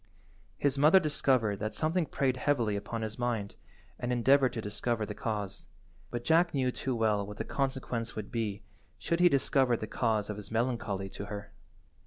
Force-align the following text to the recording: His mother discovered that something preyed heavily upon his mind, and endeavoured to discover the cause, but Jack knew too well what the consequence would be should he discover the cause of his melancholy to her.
His 0.57 0.79
mother 0.79 0.99
discovered 0.99 1.59
that 1.59 1.75
something 1.75 2.07
preyed 2.07 2.35
heavily 2.37 2.75
upon 2.75 3.03
his 3.03 3.19
mind, 3.19 3.53
and 3.99 4.11
endeavoured 4.11 4.53
to 4.53 4.59
discover 4.59 5.05
the 5.05 5.13
cause, 5.13 5.67
but 6.09 6.23
Jack 6.23 6.55
knew 6.55 6.71
too 6.71 6.95
well 6.95 7.23
what 7.23 7.37
the 7.37 7.43
consequence 7.43 8.15
would 8.15 8.31
be 8.31 8.63
should 8.97 9.19
he 9.19 9.29
discover 9.29 9.77
the 9.77 9.85
cause 9.85 10.27
of 10.27 10.37
his 10.37 10.49
melancholy 10.49 11.07
to 11.09 11.25
her. 11.25 11.51